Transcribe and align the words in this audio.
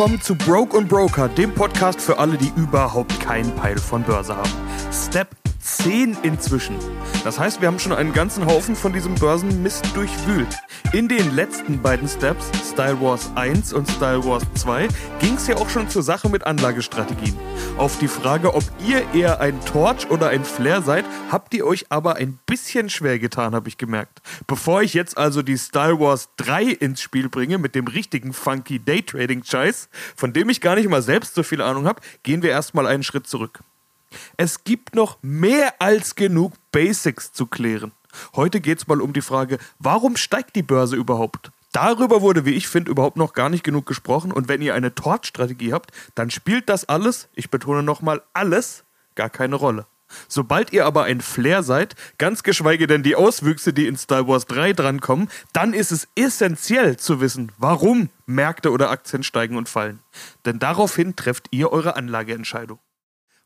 willkommen 0.00 0.22
zu 0.22 0.34
Broke 0.34 0.78
und 0.78 0.88
Broker, 0.88 1.28
dem 1.28 1.52
Podcast 1.52 2.00
für 2.00 2.16
alle, 2.16 2.38
die 2.38 2.50
überhaupt 2.56 3.20
keinen 3.20 3.54
Peil 3.54 3.76
von 3.76 4.02
Börse 4.02 4.34
haben. 4.34 4.50
Step 4.90 5.28
10 5.60 6.16
inzwischen. 6.22 6.76
Das 7.22 7.38
heißt, 7.38 7.60
wir 7.60 7.68
haben 7.68 7.78
schon 7.78 7.92
einen 7.92 8.14
ganzen 8.14 8.46
Haufen 8.46 8.76
von 8.76 8.94
diesem 8.94 9.14
Börsenmist 9.16 9.94
durchwühlt. 9.94 10.56
In 10.92 11.06
den 11.06 11.36
letzten 11.36 11.80
beiden 11.80 12.08
Steps, 12.08 12.50
Style 12.68 13.00
Wars 13.00 13.30
1 13.36 13.72
und 13.74 13.88
Style 13.88 14.24
Wars 14.24 14.42
2, 14.56 14.88
ging 15.20 15.34
es 15.34 15.46
ja 15.46 15.54
auch 15.54 15.70
schon 15.70 15.88
zur 15.88 16.02
Sache 16.02 16.28
mit 16.28 16.44
Anlagestrategien. 16.44 17.38
Auf 17.76 18.00
die 18.00 18.08
Frage, 18.08 18.52
ob 18.54 18.64
ihr 18.84 19.06
eher 19.14 19.40
ein 19.40 19.64
Torch 19.64 20.10
oder 20.10 20.30
ein 20.30 20.44
Flair 20.44 20.82
seid, 20.82 21.04
habt 21.30 21.54
ihr 21.54 21.64
euch 21.64 21.86
aber 21.90 22.16
ein 22.16 22.40
bisschen 22.44 22.90
schwer 22.90 23.20
getan, 23.20 23.54
habe 23.54 23.68
ich 23.68 23.78
gemerkt. 23.78 24.20
Bevor 24.48 24.82
ich 24.82 24.92
jetzt 24.92 25.16
also 25.16 25.42
die 25.42 25.58
Style 25.58 26.00
Wars 26.00 26.28
3 26.38 26.64
ins 26.64 27.00
Spiel 27.00 27.28
bringe 27.28 27.58
mit 27.58 27.76
dem 27.76 27.86
richtigen 27.86 28.32
funky 28.32 28.80
Daytrading-Scheiß, 28.80 29.90
von 30.16 30.32
dem 30.32 30.50
ich 30.50 30.60
gar 30.60 30.74
nicht 30.74 30.88
mal 30.88 31.02
selbst 31.02 31.36
so 31.36 31.44
viel 31.44 31.62
Ahnung 31.62 31.86
habe, 31.86 32.02
gehen 32.24 32.42
wir 32.42 32.50
erstmal 32.50 32.88
einen 32.88 33.04
Schritt 33.04 33.28
zurück. 33.28 33.60
Es 34.36 34.64
gibt 34.64 34.96
noch 34.96 35.18
mehr 35.22 35.74
als 35.78 36.16
genug 36.16 36.54
Basics 36.72 37.32
zu 37.32 37.46
klären. 37.46 37.92
Heute 38.34 38.60
geht 38.60 38.78
es 38.78 38.86
mal 38.86 39.00
um 39.00 39.12
die 39.12 39.20
Frage, 39.20 39.58
warum 39.78 40.16
steigt 40.16 40.56
die 40.56 40.62
Börse 40.62 40.96
überhaupt? 40.96 41.50
Darüber 41.72 42.20
wurde, 42.20 42.44
wie 42.44 42.54
ich 42.54 42.68
finde, 42.68 42.90
überhaupt 42.90 43.16
noch 43.16 43.32
gar 43.32 43.48
nicht 43.48 43.62
genug 43.62 43.86
gesprochen. 43.86 44.32
Und 44.32 44.48
wenn 44.48 44.62
ihr 44.62 44.74
eine 44.74 44.94
Torch-Strategie 44.94 45.72
habt, 45.72 45.92
dann 46.14 46.30
spielt 46.30 46.68
das 46.68 46.88
alles, 46.88 47.28
ich 47.34 47.50
betone 47.50 47.82
nochmal 47.82 48.22
alles, 48.32 48.84
gar 49.14 49.30
keine 49.30 49.56
Rolle. 49.56 49.86
Sobald 50.26 50.72
ihr 50.72 50.86
aber 50.86 51.04
ein 51.04 51.20
Flair 51.20 51.62
seid, 51.62 51.94
ganz 52.18 52.42
geschweige 52.42 52.88
denn 52.88 53.04
die 53.04 53.14
Auswüchse, 53.14 53.72
die 53.72 53.86
in 53.86 53.96
Star 53.96 54.26
Wars 54.26 54.46
3 54.46 54.72
drankommen, 54.72 55.30
dann 55.52 55.72
ist 55.72 55.92
es 55.92 56.08
essentiell 56.16 56.96
zu 56.96 57.20
wissen, 57.20 57.52
warum 57.58 58.10
Märkte 58.26 58.72
oder 58.72 58.90
Aktien 58.90 59.22
steigen 59.22 59.56
und 59.56 59.68
fallen. 59.68 60.00
Denn 60.44 60.58
daraufhin 60.58 61.14
trefft 61.14 61.46
ihr 61.52 61.70
eure 61.70 61.94
Anlageentscheidung. 61.94 62.80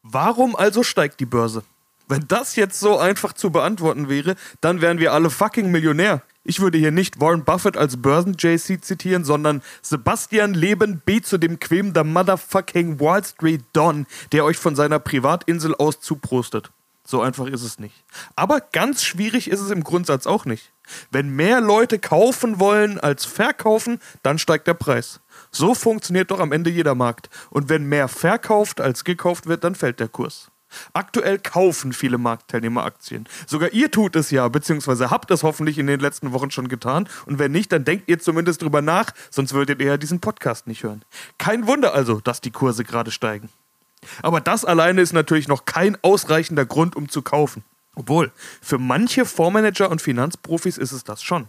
Warum 0.03 0.57
also 0.57 0.83
steigt 0.83 1.21
die 1.21 1.27
Börse? 1.27 1.65
Wenn 2.07 2.27
das 2.29 2.57
jetzt 2.57 2.81
so 2.81 2.99
einfach 2.99 3.33
zu 3.33 3.51
beantworten 3.51 4.09
wäre, 4.09 4.37
dann 4.61 4.81
wären 4.81 4.99
wir 4.99 5.13
alle 5.13 5.31
fucking 5.31 5.71
Millionär. 5.71 6.23
Ich 6.43 6.61
würde 6.61 6.77
hier 6.77 6.91
nicht 6.91 7.21
Warren 7.21 7.45
Buffett 7.45 7.79
als 7.79 8.03
Börsen-JC 8.03 8.85
zitieren, 8.85 9.25
sondern 9.25 9.63
Sebastian 9.81 10.53
Leben 10.53 11.01
B. 11.05 11.23
zu 11.23 11.39
dem 11.39 11.59
Quem 11.59 11.95
der 11.95 12.05
Motherfucking 12.05 13.01
Wall 13.01 13.25
Street 13.25 13.65
Don, 13.73 14.07
der 14.33 14.45
euch 14.45 14.59
von 14.59 14.77
seiner 14.77 14.99
Privatinsel 14.99 15.75
aus 15.75 16.01
zuprostet. 16.01 16.71
So 17.07 17.23
einfach 17.23 17.47
ist 17.47 17.63
es 17.63 17.79
nicht. 17.79 18.05
Aber 18.35 18.61
ganz 18.61 19.05
schwierig 19.05 19.49
ist 19.49 19.61
es 19.61 19.71
im 19.71 19.85
Grundsatz 19.85 20.27
auch 20.27 20.45
nicht. 20.45 20.73
Wenn 21.11 21.31
mehr 21.31 21.61
Leute 21.61 21.99
kaufen 21.99 22.61
wollen 22.61 22.99
als 22.99 23.25
verkaufen, 23.25 23.99
dann 24.23 24.39
steigt 24.39 24.67
der 24.67 24.75
Preis. 24.75 25.21
So 25.51 25.75
funktioniert 25.75 26.31
doch 26.31 26.41
am 26.41 26.53
Ende 26.53 26.71
jeder 26.71 26.95
Markt. 26.95 27.29
Und 27.51 27.69
wenn 27.69 27.85
mehr 27.85 28.09
verkauft 28.09 28.81
als 28.81 29.05
gekauft 29.05 29.47
wird, 29.47 29.65
dann 29.65 29.75
fällt 29.75 30.01
der 30.01 30.09
Kurs. 30.09 30.51
Aktuell 30.93 31.39
kaufen 31.39 31.93
viele 31.93 32.19
Marktteilnehmer 32.19 32.85
Aktien. 32.85 33.27
Sogar 33.47 33.73
ihr 33.73 33.91
tut 33.91 34.17
es 34.17 34.31
ja, 34.31 34.49
beziehungsweise 34.49 35.11
habt 35.11 35.31
es 35.31 35.43
hoffentlich 35.43 35.79
in 35.79 35.87
den 35.87 36.01
letzten 36.01 36.33
Wochen 36.33 36.51
schon 36.51 36.69
getan. 36.69 37.09
Und 37.27 37.39
wenn 37.39 37.53
nicht, 37.53 37.73
dann 37.73 37.85
denkt 37.85 38.09
ihr 38.09 38.19
zumindest 38.19 38.63
drüber 38.63 38.83
nach, 38.83 39.13
sonst 39.31 39.55
würdet 39.55 39.81
ihr 39.81 39.87
ja 39.87 39.97
diesen 39.97 40.21
Podcast 40.21 40.67
nicht 40.67 40.83
hören. 40.83 41.05
Kein 41.39 41.67
Wunder 41.67 41.95
also, 41.95 42.21
dass 42.21 42.41
die 42.41 42.51
Kurse 42.51 42.85
gerade 42.85 43.11
steigen. 43.11 43.49
Aber 44.23 44.41
das 44.41 44.65
alleine 44.65 45.01
ist 45.01 45.13
natürlich 45.13 45.49
noch 45.49 45.65
kein 45.65 45.97
ausreichender 46.03 46.67
Grund, 46.67 46.97
um 46.97 47.09
zu 47.09 47.23
kaufen. 47.23 47.65
Obwohl, 47.95 48.33
für 48.61 48.79
manche 48.79 49.25
Fondsmanager 49.25 49.91
und 49.91 50.03
Finanzprofis 50.03 50.79
ist 50.79 50.93
es 50.93 51.05
das 51.05 51.23
schon. 51.23 51.49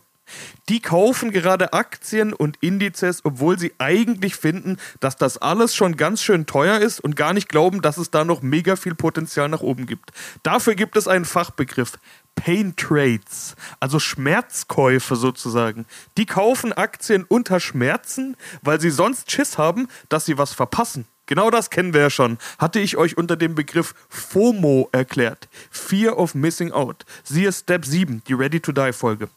Die 0.70 0.82
kaufen 0.82 1.32
gerade 1.32 1.74
Aktien 1.74 2.34
und 2.34 2.58
Indizes, 2.62 3.24
obwohl 3.24 3.60
sie 3.60 3.74
eigentlich 3.78 4.36
finden, 4.36 4.78
dass 5.00 5.16
das 5.16 5.38
alles 5.38 5.76
schon 5.76 5.98
ganz 5.98 6.24
schön 6.24 6.46
teuer 6.46 6.80
ist 6.80 7.00
und 7.00 7.16
gar 7.16 7.34
nicht 7.34 7.50
glauben, 7.50 7.82
dass 7.82 7.98
es 7.98 8.12
da 8.12 8.26
noch 8.26 8.42
mega 8.42 8.76
viel 8.76 8.96
Potenzial 8.96 9.50
nach 9.50 9.62
oben 9.62 9.86
gibt. 9.86 10.12
Dafür 10.44 10.76
gibt 10.76 10.98
es 10.98 11.08
einen 11.08 11.26
Fachbegriff. 11.26 11.94
Pain 12.36 12.76
Trades, 12.76 13.56
also 13.80 13.98
Schmerzkäufe 13.98 15.16
sozusagen. 15.16 15.86
Die 16.18 16.26
kaufen 16.26 16.74
Aktien 16.74 17.24
unter 17.24 17.60
Schmerzen, 17.60 18.36
weil 18.62 18.82
sie 18.82 18.90
sonst 18.90 19.32
Schiss 19.32 19.58
haben, 19.58 19.88
dass 20.10 20.26
sie 20.26 20.38
was 20.38 20.54
verpassen. 20.54 21.06
Genau 21.28 21.50
das 21.50 21.70
kennen 21.70 21.94
wir 21.94 22.02
ja 22.02 22.10
schon. 22.10 22.38
Hatte 22.60 22.80
ich 22.80 22.98
euch 22.98 23.18
unter 23.18 23.36
dem 23.36 23.56
Begriff 23.56 23.96
FOMO 24.10 24.90
erklärt. 24.92 25.48
Fear 25.72 26.18
of 26.18 26.36
Missing 26.36 26.72
Out. 26.72 27.06
Siehe 27.24 27.52
Step 27.52 27.86
7, 27.86 28.22
die 28.28 28.34
Ready 28.34 28.60
to 28.60 28.72
Die 28.72 28.94
Folge. 28.94 29.30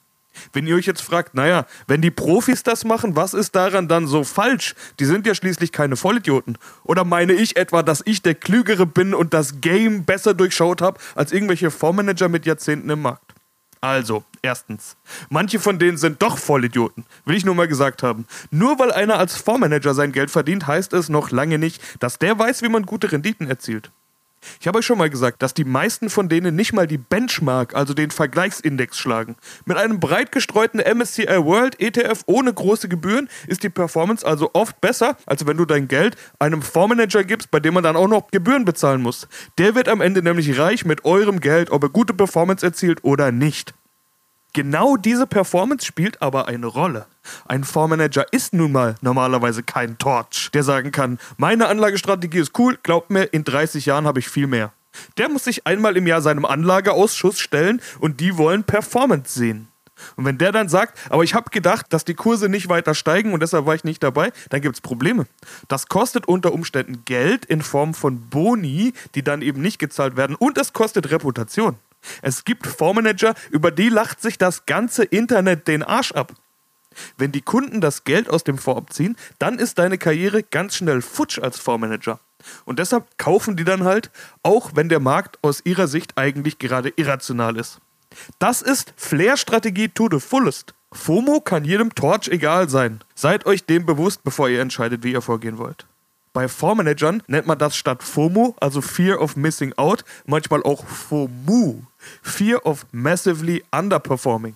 Wenn 0.52 0.66
ihr 0.66 0.76
euch 0.76 0.86
jetzt 0.86 1.02
fragt, 1.02 1.34
naja, 1.34 1.66
wenn 1.86 2.02
die 2.02 2.10
Profis 2.10 2.62
das 2.62 2.84
machen, 2.84 3.16
was 3.16 3.34
ist 3.34 3.54
daran 3.54 3.88
dann 3.88 4.06
so 4.06 4.24
falsch? 4.24 4.74
Die 5.00 5.04
sind 5.04 5.26
ja 5.26 5.34
schließlich 5.34 5.72
keine 5.72 5.96
Vollidioten. 5.96 6.58
Oder 6.84 7.04
meine 7.04 7.32
ich 7.32 7.56
etwa, 7.56 7.82
dass 7.82 8.02
ich 8.04 8.22
der 8.22 8.34
Klügere 8.34 8.86
bin 8.86 9.14
und 9.14 9.34
das 9.34 9.60
Game 9.60 10.04
besser 10.04 10.34
durchschaut 10.34 10.82
habe 10.82 10.98
als 11.14 11.32
irgendwelche 11.32 11.70
Fondsmanager 11.70 12.28
mit 12.28 12.46
Jahrzehnten 12.46 12.90
im 12.90 13.02
Markt? 13.02 13.34
Also, 13.80 14.24
erstens, 14.42 14.96
manche 15.28 15.60
von 15.60 15.78
denen 15.78 15.98
sind 15.98 16.20
doch 16.20 16.36
Vollidioten, 16.38 17.04
will 17.24 17.36
ich 17.36 17.44
nur 17.44 17.54
mal 17.54 17.68
gesagt 17.68 18.02
haben. 18.02 18.26
Nur 18.50 18.78
weil 18.78 18.90
einer 18.90 19.18
als 19.18 19.36
Fondsmanager 19.36 19.94
sein 19.94 20.12
Geld 20.12 20.30
verdient, 20.30 20.66
heißt 20.66 20.92
es 20.94 21.08
noch 21.08 21.30
lange 21.30 21.58
nicht, 21.58 21.80
dass 22.00 22.18
der 22.18 22.38
weiß, 22.38 22.62
wie 22.62 22.68
man 22.68 22.86
gute 22.86 23.12
Renditen 23.12 23.48
erzielt. 23.48 23.90
Ich 24.60 24.66
habe 24.66 24.78
euch 24.78 24.86
schon 24.86 24.98
mal 24.98 25.10
gesagt, 25.10 25.42
dass 25.42 25.54
die 25.54 25.64
meisten 25.64 26.10
von 26.10 26.28
denen 26.28 26.54
nicht 26.54 26.72
mal 26.72 26.86
die 26.86 26.98
Benchmark, 26.98 27.74
also 27.74 27.94
den 27.94 28.10
Vergleichsindex, 28.10 28.98
schlagen. 28.98 29.36
Mit 29.64 29.76
einem 29.76 30.00
breit 30.00 30.32
gestreuten 30.32 30.80
MSCI 30.80 31.44
World 31.44 31.80
ETF 31.80 32.22
ohne 32.26 32.52
große 32.52 32.88
Gebühren 32.88 33.28
ist 33.46 33.62
die 33.62 33.68
Performance 33.68 34.26
also 34.26 34.50
oft 34.52 34.80
besser, 34.80 35.16
als 35.26 35.46
wenn 35.46 35.56
du 35.56 35.64
dein 35.64 35.88
Geld 35.88 36.16
einem 36.38 36.62
Fondsmanager 36.62 37.24
gibst, 37.24 37.50
bei 37.50 37.60
dem 37.60 37.74
man 37.74 37.84
dann 37.84 37.96
auch 37.96 38.08
noch 38.08 38.30
Gebühren 38.30 38.64
bezahlen 38.64 39.02
muss. 39.02 39.28
Der 39.58 39.74
wird 39.74 39.88
am 39.88 40.00
Ende 40.00 40.22
nämlich 40.22 40.58
reich 40.58 40.84
mit 40.84 41.04
eurem 41.04 41.40
Geld, 41.40 41.70
ob 41.70 41.82
er 41.82 41.88
gute 41.88 42.14
Performance 42.14 42.64
erzielt 42.64 43.04
oder 43.04 43.32
nicht. 43.32 43.74
Genau 44.54 44.96
diese 44.96 45.26
Performance 45.26 45.86
spielt 45.86 46.22
aber 46.22 46.48
eine 46.48 46.66
Rolle. 46.66 47.06
Ein 47.46 47.64
Fondsmanager 47.64 48.26
ist 48.32 48.54
nun 48.54 48.72
mal 48.72 48.96
normalerweise 49.00 49.62
kein 49.62 49.98
Torch, 49.98 50.50
der 50.52 50.62
sagen 50.62 50.92
kann, 50.92 51.18
meine 51.36 51.68
Anlagestrategie 51.68 52.38
ist 52.38 52.58
cool, 52.58 52.78
glaubt 52.82 53.10
mir, 53.10 53.24
in 53.24 53.44
30 53.44 53.86
Jahren 53.86 54.06
habe 54.06 54.20
ich 54.20 54.28
viel 54.28 54.46
mehr. 54.46 54.72
Der 55.16 55.28
muss 55.28 55.44
sich 55.44 55.66
einmal 55.66 55.96
im 55.96 56.06
Jahr 56.06 56.22
seinem 56.22 56.44
Anlageausschuss 56.44 57.38
stellen 57.38 57.80
und 58.00 58.20
die 58.20 58.36
wollen 58.36 58.64
Performance 58.64 59.38
sehen. 59.38 59.68
Und 60.16 60.24
wenn 60.24 60.38
der 60.38 60.52
dann 60.52 60.68
sagt, 60.68 60.98
aber 61.10 61.24
ich 61.24 61.34
habe 61.34 61.50
gedacht, 61.50 61.86
dass 61.90 62.04
die 62.04 62.14
Kurse 62.14 62.48
nicht 62.48 62.68
weiter 62.68 62.94
steigen 62.94 63.32
und 63.32 63.40
deshalb 63.40 63.66
war 63.66 63.74
ich 63.74 63.84
nicht 63.84 64.02
dabei, 64.02 64.32
dann 64.50 64.60
gibt 64.60 64.76
es 64.76 64.80
Probleme. 64.80 65.26
Das 65.66 65.88
kostet 65.88 66.26
unter 66.26 66.52
Umständen 66.52 67.04
Geld 67.04 67.44
in 67.44 67.62
Form 67.62 67.94
von 67.94 68.28
Boni, 68.28 68.92
die 69.14 69.22
dann 69.22 69.42
eben 69.42 69.60
nicht 69.60 69.78
gezahlt 69.78 70.16
werden 70.16 70.36
und 70.36 70.58
es 70.58 70.72
kostet 70.72 71.10
Reputation. 71.10 71.76
Es 72.22 72.44
gibt 72.44 72.66
Fondsmanager, 72.66 73.34
über 73.50 73.70
die 73.70 73.88
lacht 73.88 74.22
sich 74.22 74.38
das 74.38 74.66
ganze 74.66 75.04
Internet 75.04 75.66
den 75.66 75.82
Arsch 75.82 76.12
ab. 76.12 76.32
Wenn 77.16 77.32
die 77.32 77.42
Kunden 77.42 77.80
das 77.80 78.04
Geld 78.04 78.30
aus 78.30 78.44
dem 78.44 78.58
Fonds 78.58 78.78
abziehen, 78.78 79.16
dann 79.38 79.58
ist 79.58 79.78
deine 79.78 79.98
Karriere 79.98 80.42
ganz 80.42 80.76
schnell 80.76 81.02
futsch 81.02 81.38
als 81.38 81.58
Fondsmanager. 81.58 82.20
Und 82.64 82.78
deshalb 82.78 83.18
kaufen 83.18 83.56
die 83.56 83.64
dann 83.64 83.84
halt, 83.84 84.10
auch 84.42 84.72
wenn 84.74 84.88
der 84.88 85.00
Markt 85.00 85.38
aus 85.42 85.60
ihrer 85.64 85.88
Sicht 85.88 86.16
eigentlich 86.16 86.58
gerade 86.58 86.92
irrational 86.96 87.56
ist. 87.56 87.80
Das 88.38 88.62
ist 88.62 88.94
Flair-Strategie 88.96 89.88
to 89.88 90.08
the 90.10 90.20
fullest. 90.20 90.74
FOMO 90.92 91.40
kann 91.40 91.64
jedem 91.64 91.94
Torch 91.94 92.28
egal 92.28 92.68
sein. 92.68 93.00
Seid 93.14 93.44
euch 93.44 93.64
dem 93.64 93.84
bewusst, 93.84 94.24
bevor 94.24 94.48
ihr 94.48 94.60
entscheidet, 94.60 95.02
wie 95.04 95.12
ihr 95.12 95.20
vorgehen 95.20 95.58
wollt. 95.58 95.86
Bei 96.32 96.48
Fondsmanagern 96.48 97.22
nennt 97.26 97.46
man 97.46 97.58
das 97.58 97.76
statt 97.76 98.02
FOMO, 98.02 98.54
also 98.60 98.80
Fear 98.80 99.20
of 99.20 99.36
Missing 99.36 99.74
Out, 99.76 100.04
manchmal 100.24 100.62
auch 100.62 100.86
FOMU, 100.86 101.82
Fear 102.22 102.64
of 102.64 102.86
Massively 102.92 103.64
Underperforming. 103.72 104.54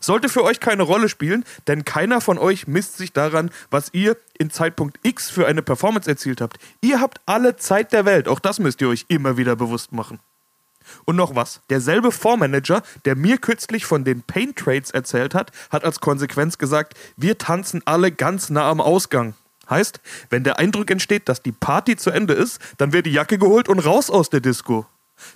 Sollte 0.00 0.28
für 0.28 0.42
euch 0.42 0.60
keine 0.60 0.82
Rolle 0.82 1.08
spielen, 1.08 1.44
denn 1.66 1.84
keiner 1.84 2.20
von 2.20 2.38
euch 2.38 2.66
misst 2.66 2.96
sich 2.96 3.12
daran, 3.12 3.50
was 3.70 3.90
ihr 3.92 4.16
in 4.38 4.50
Zeitpunkt 4.50 4.98
X 5.02 5.30
für 5.30 5.46
eine 5.46 5.62
Performance 5.62 6.08
erzielt 6.08 6.40
habt. 6.40 6.58
Ihr 6.80 7.00
habt 7.00 7.20
alle 7.26 7.56
Zeit 7.56 7.92
der 7.92 8.04
Welt, 8.04 8.28
auch 8.28 8.40
das 8.40 8.58
müsst 8.58 8.80
ihr 8.80 8.88
euch 8.88 9.06
immer 9.08 9.36
wieder 9.36 9.56
bewusst 9.56 9.92
machen. 9.92 10.18
Und 11.04 11.16
noch 11.16 11.34
was. 11.34 11.60
Derselbe 11.70 12.12
Fondsmanager, 12.12 12.82
der 13.04 13.14
mir 13.14 13.38
kürzlich 13.38 13.84
von 13.84 14.04
den 14.04 14.22
Pain 14.22 14.54
Trades 14.54 14.90
erzählt 14.90 15.34
hat, 15.34 15.52
hat 15.70 15.84
als 15.84 16.00
Konsequenz 16.00 16.58
gesagt, 16.58 16.94
wir 17.16 17.38
tanzen 17.38 17.82
alle 17.84 18.10
ganz 18.10 18.50
nah 18.50 18.68
am 18.70 18.80
Ausgang. 18.80 19.34
Heißt, 19.68 20.00
wenn 20.30 20.44
der 20.44 20.58
Eindruck 20.58 20.90
entsteht, 20.90 21.28
dass 21.28 21.42
die 21.42 21.52
Party 21.52 21.96
zu 21.96 22.10
Ende 22.10 22.32
ist, 22.32 22.58
dann 22.78 22.92
wird 22.92 23.06
die 23.06 23.12
Jacke 23.12 23.38
geholt 23.38 23.68
und 23.68 23.80
raus 23.80 24.08
aus 24.08 24.30
der 24.30 24.40
Disco. 24.40 24.86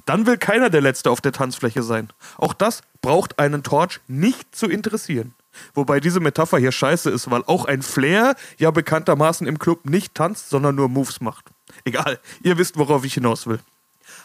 Dann 0.07 0.27
will 0.27 0.37
keiner 0.37 0.71
der 0.71 0.81
Letzte 0.81 1.11
auf 1.11 1.21
der 1.21 1.33
Tanzfläche 1.33 1.83
sein. 1.83 2.09
Auch 2.39 2.55
das 2.55 2.83
braucht 3.01 3.39
einen 3.39 3.63
Torch 3.63 4.01
nicht 4.09 4.55
zu 4.55 4.69
interessieren. 4.69 5.35
Wobei 5.75 6.01
diese 6.01 6.21
Metapher 6.21 6.59
hier 6.59 6.73
scheiße 6.73 7.11
ist, 7.11 7.31
weil 7.31 7.43
auch 7.47 7.67
ein 7.67 7.83
Flair 7.83 8.35
ja 8.59 8.71
bekanntermaßen 8.71 9.47
im 9.47 9.59
Club 9.59 9.85
nicht 9.85 10.15
tanzt, 10.15 10.49
sondern 10.51 10.75
nur 10.75 10.89
Moves 10.89 11.21
macht. 11.21 11.47
Egal, 11.85 12.19
ihr 12.43 12.59
wisst, 12.59 12.79
worauf 12.79 13.05
ich 13.05 13.15
hinaus 13.15 13.47
will. 13.47 13.61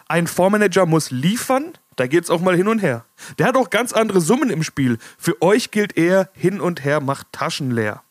Ein 0.08 0.28
Fondsmanager 0.28 0.86
muss 0.86 1.12
liefern, 1.12 1.74
da 1.98 2.08
geht's 2.08 2.30
auch 2.30 2.42
mal 2.42 2.56
hin 2.56 2.68
und 2.68 2.80
her. 2.80 3.06
Der 3.40 3.48
hat 3.48 3.58
auch 3.58 3.70
ganz 3.70 3.92
andere 3.92 4.22
Summen 4.22 4.50
im 4.50 4.64
Spiel. 4.64 5.00
Für 5.18 5.42
euch 5.42 5.72
gilt 5.72 5.98
eher, 5.98 6.30
hin 6.34 6.62
und 6.62 6.86
her 6.86 7.02
macht 7.02 7.28
Taschen 7.32 7.72
leer. 7.72 8.04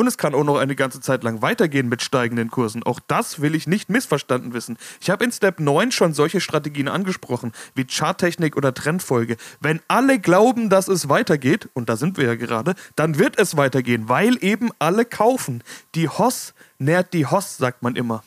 Und 0.00 0.06
es 0.06 0.16
kann 0.16 0.34
auch 0.34 0.44
noch 0.44 0.56
eine 0.56 0.76
ganze 0.76 1.02
Zeit 1.02 1.22
lang 1.24 1.42
weitergehen 1.42 1.90
mit 1.90 2.00
steigenden 2.00 2.50
Kursen. 2.50 2.82
Auch 2.84 3.00
das 3.06 3.42
will 3.42 3.54
ich 3.54 3.66
nicht 3.66 3.90
missverstanden 3.90 4.54
wissen. 4.54 4.78
Ich 4.98 5.10
habe 5.10 5.22
in 5.24 5.30
Step 5.30 5.60
9 5.60 5.92
schon 5.92 6.14
solche 6.14 6.40
Strategien 6.40 6.88
angesprochen, 6.88 7.52
wie 7.74 7.84
Charttechnik 7.84 8.56
oder 8.56 8.72
Trendfolge. 8.72 9.36
Wenn 9.60 9.82
alle 9.88 10.18
glauben, 10.18 10.70
dass 10.70 10.88
es 10.88 11.10
weitergeht, 11.10 11.68
und 11.74 11.90
da 11.90 11.98
sind 11.98 12.16
wir 12.16 12.24
ja 12.24 12.34
gerade, 12.34 12.76
dann 12.96 13.18
wird 13.18 13.38
es 13.38 13.58
weitergehen, 13.58 14.08
weil 14.08 14.42
eben 14.42 14.70
alle 14.78 15.04
kaufen. 15.04 15.62
Die 15.94 16.08
Hoss 16.08 16.54
nährt 16.78 17.12
die 17.12 17.26
Hoss, 17.26 17.58
sagt 17.58 17.82
man 17.82 17.94
immer. 17.94 18.24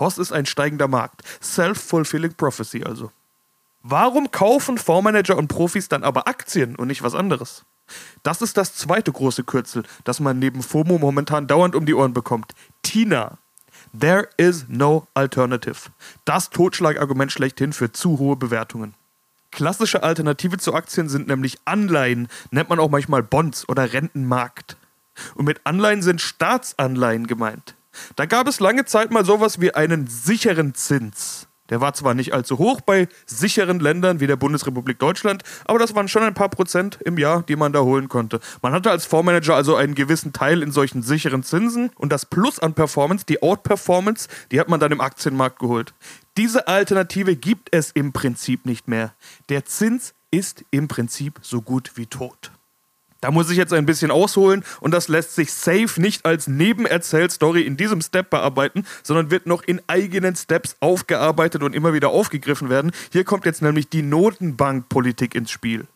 Hoss 0.00 0.18
ist 0.18 0.32
ein 0.32 0.44
steigender 0.44 0.88
Markt. 0.88 1.22
Self-fulfilling 1.40 2.34
Prophecy 2.34 2.82
also. 2.82 3.12
Warum 3.84 4.32
kaufen 4.32 4.76
Fondsmanager 4.76 5.36
und 5.36 5.46
Profis 5.46 5.86
dann 5.86 6.02
aber 6.02 6.26
Aktien 6.26 6.74
und 6.74 6.88
nicht 6.88 7.04
was 7.04 7.14
anderes? 7.14 7.64
Das 8.22 8.42
ist 8.42 8.56
das 8.56 8.74
zweite 8.74 9.12
große 9.12 9.44
Kürzel, 9.44 9.84
das 10.04 10.20
man 10.20 10.38
neben 10.38 10.62
FOMO 10.62 10.98
momentan 10.98 11.46
dauernd 11.46 11.74
um 11.74 11.86
die 11.86 11.94
Ohren 11.94 12.12
bekommt. 12.12 12.52
TINA. 12.82 13.38
There 13.98 14.28
is 14.36 14.66
no 14.68 15.06
alternative. 15.14 15.90
Das 16.24 16.50
Totschlagargument 16.50 17.32
schlechthin 17.32 17.72
für 17.72 17.92
zu 17.92 18.18
hohe 18.18 18.36
Bewertungen. 18.36 18.94
Klassische 19.50 20.02
Alternative 20.02 20.56
zu 20.56 20.72
Aktien 20.72 21.10
sind 21.10 21.28
nämlich 21.28 21.58
Anleihen, 21.66 22.28
nennt 22.50 22.70
man 22.70 22.80
auch 22.80 22.88
manchmal 22.88 23.22
Bonds 23.22 23.68
oder 23.68 23.92
Rentenmarkt. 23.92 24.78
Und 25.34 25.44
mit 25.44 25.60
Anleihen 25.64 26.00
sind 26.00 26.22
Staatsanleihen 26.22 27.26
gemeint. 27.26 27.74
Da 28.16 28.24
gab 28.24 28.48
es 28.48 28.60
lange 28.60 28.86
Zeit 28.86 29.10
mal 29.10 29.26
sowas 29.26 29.60
wie 29.60 29.74
einen 29.74 30.06
sicheren 30.06 30.74
Zins. 30.74 31.48
Der 31.72 31.80
war 31.80 31.94
zwar 31.94 32.12
nicht 32.12 32.34
allzu 32.34 32.58
hoch 32.58 32.82
bei 32.82 33.08
sicheren 33.24 33.80
Ländern 33.80 34.20
wie 34.20 34.26
der 34.26 34.36
Bundesrepublik 34.36 34.98
Deutschland, 34.98 35.42
aber 35.64 35.78
das 35.78 35.94
waren 35.94 36.06
schon 36.06 36.22
ein 36.22 36.34
paar 36.34 36.50
Prozent 36.50 36.98
im 37.02 37.16
Jahr, 37.16 37.44
die 37.44 37.56
man 37.56 37.72
da 37.72 37.80
holen 37.80 38.10
konnte. 38.10 38.40
Man 38.60 38.74
hatte 38.74 38.90
als 38.90 39.06
Fondsmanager 39.06 39.54
also 39.56 39.74
einen 39.74 39.94
gewissen 39.94 40.34
Teil 40.34 40.62
in 40.62 40.70
solchen 40.70 41.00
sicheren 41.02 41.42
Zinsen 41.42 41.88
und 41.96 42.12
das 42.12 42.26
Plus 42.26 42.58
an 42.58 42.74
Performance, 42.74 43.24
die 43.24 43.42
Outperformance, 43.42 44.28
die 44.50 44.60
hat 44.60 44.68
man 44.68 44.80
dann 44.80 44.92
im 44.92 45.00
Aktienmarkt 45.00 45.60
geholt. 45.60 45.94
Diese 46.36 46.68
Alternative 46.68 47.36
gibt 47.36 47.74
es 47.74 47.90
im 47.92 48.12
Prinzip 48.12 48.66
nicht 48.66 48.86
mehr. 48.86 49.14
Der 49.48 49.64
Zins 49.64 50.12
ist 50.30 50.66
im 50.72 50.88
Prinzip 50.88 51.38
so 51.40 51.62
gut 51.62 51.92
wie 51.94 52.04
tot. 52.04 52.50
Da 53.22 53.30
muss 53.30 53.48
ich 53.50 53.56
jetzt 53.56 53.72
ein 53.72 53.86
bisschen 53.86 54.10
ausholen 54.10 54.64
und 54.80 54.90
das 54.90 55.06
lässt 55.06 55.36
sich 55.36 55.52
safe 55.52 56.00
nicht 56.00 56.26
als 56.26 56.48
Nebenerzählstory 56.48 57.62
in 57.62 57.76
diesem 57.76 58.00
Step 58.00 58.30
bearbeiten, 58.30 58.84
sondern 59.04 59.30
wird 59.30 59.46
noch 59.46 59.62
in 59.62 59.80
eigenen 59.86 60.34
Steps 60.34 60.76
aufgearbeitet 60.80 61.62
und 61.62 61.72
immer 61.72 61.94
wieder 61.94 62.08
aufgegriffen 62.08 62.68
werden. 62.68 62.90
Hier 63.12 63.22
kommt 63.22 63.46
jetzt 63.46 63.62
nämlich 63.62 63.88
die 63.88 64.02
Notenbankpolitik 64.02 65.36
ins 65.36 65.52
Spiel. 65.52 65.86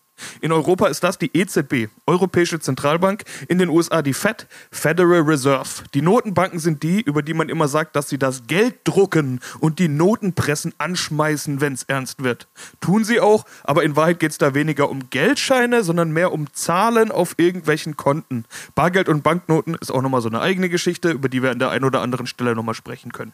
In 0.41 0.53
Europa 0.53 0.87
ist 0.87 1.05
das 1.05 1.19
die 1.19 1.31
EZB, 1.37 1.89
Europäische 2.07 2.61
Zentralbank, 2.61 3.25
in 3.49 3.59
den 3.59 3.69
USA 3.69 4.03
die 4.03 4.15
Fed, 4.15 4.47
Federal 4.71 5.23
Reserve. 5.23 5.85
Die 5.95 6.03
Notenbanken 6.03 6.59
sind 6.59 6.83
die, 6.83 7.01
über 7.01 7.23
die 7.23 7.35
man 7.35 7.49
immer 7.49 7.69
sagt, 7.69 7.97
dass 7.97 8.09
sie 8.09 8.19
das 8.19 8.47
Geld 8.47 8.77
drucken 8.85 9.41
und 9.61 9.79
die 9.79 9.89
Notenpressen 9.89 10.75
anschmeißen, 10.79 11.61
wenn 11.61 11.75
es 11.75 11.83
ernst 11.85 12.23
wird. 12.23 12.49
Tun 12.81 13.05
sie 13.05 13.21
auch, 13.21 13.45
aber 13.65 13.83
in 13.83 13.97
Wahrheit 13.97 14.21
geht 14.21 14.31
es 14.31 14.39
da 14.39 14.55
weniger 14.55 14.89
um 14.91 15.11
Geldscheine, 15.11 15.83
sondern 15.83 16.11
mehr 16.11 16.33
um 16.33 16.53
Zahlen 16.53 17.11
auf 17.11 17.35
irgendwelchen 17.39 17.97
Konten. 17.97 18.45
Bargeld 18.75 19.09
und 19.09 19.23
Banknoten 19.23 19.75
ist 19.75 19.91
auch 19.91 20.03
nochmal 20.03 20.23
so 20.23 20.29
eine 20.29 20.41
eigene 20.41 20.69
Geschichte, 20.69 21.11
über 21.11 21.29
die 21.29 21.43
wir 21.43 21.51
an 21.51 21.59
der 21.59 21.71
einen 21.71 21.85
oder 21.85 22.01
anderen 22.01 22.27
Stelle 22.27 22.55
nochmal 22.55 22.75
sprechen 22.75 23.13
können. 23.13 23.33